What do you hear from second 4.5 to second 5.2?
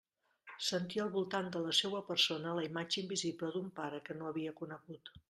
conegut.